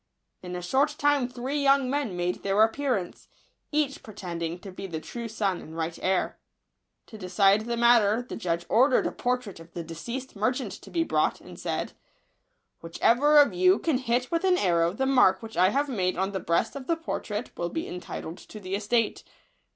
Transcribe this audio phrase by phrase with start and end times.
[0.41, 3.27] In a short time three young men made their ap pearance,
[3.71, 6.39] each pretending to be the true son and right heir.
[7.05, 10.89] To decide the matter, the judge ordered a portrait of the deceased mer chant to
[10.89, 11.93] be brought, and said,"
[12.81, 16.31] Whichever of you can hit with an arrow the mark which I have made on
[16.31, 19.23] the breast of the portrait will be entitled to the estate."